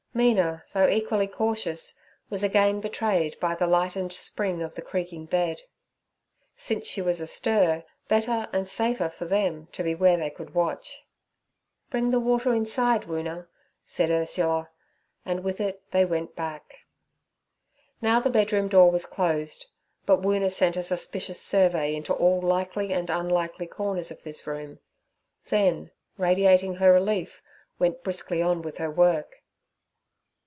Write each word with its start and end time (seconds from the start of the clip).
Mina, 0.13 0.65
though 0.73 0.89
equally 0.89 1.27
cautious, 1.27 1.97
was 2.29 2.43
again 2.43 2.81
betrayed 2.81 3.39
by 3.39 3.55
the 3.55 3.65
lightened 3.65 4.11
spring 4.11 4.61
of 4.61 4.75
the 4.75 4.81
creaking 4.81 5.25
bed. 5.25 5.61
Since 6.57 6.85
she 6.87 7.01
was 7.01 7.21
astir, 7.21 7.85
better 8.09 8.49
and 8.51 8.67
safer 8.67 9.07
for 9.07 9.23
them 9.23 9.69
to 9.71 9.83
be 9.83 9.95
where 9.95 10.17
they 10.17 10.29
could 10.29 10.53
watch. 10.53 11.03
'Bring 11.89 12.09
the 12.11 12.19
water 12.19 12.53
inside, 12.53 13.03
Woona' 13.05 13.47
said 13.85 14.09
Ursula, 14.11 14.69
and 15.23 15.45
with 15.45 15.61
it 15.61 15.89
they 15.91 16.03
went 16.03 16.35
back. 16.35 16.79
Now 18.01 18.19
the 18.19 18.29
bedroom 18.29 18.67
door 18.67 18.91
was 18.91 19.05
closed, 19.05 19.67
but 20.05 20.21
Woona 20.23 20.51
sent 20.51 20.75
a 20.75 20.83
suspicious 20.83 21.39
survey 21.41 21.95
into 21.95 22.13
all 22.13 22.41
likely 22.41 22.91
and 22.91 23.09
unlikely 23.09 23.65
corners 23.65 24.11
of 24.11 24.23
this 24.23 24.45
room; 24.45 24.79
then, 25.49 25.89
radiating 26.17 26.75
her 26.75 26.91
relief, 26.91 27.41
went 27.79 28.03
briskly 28.03 28.41
on 28.41 28.61
with 28.61 28.77
her 28.77 28.91
work. 28.91 29.37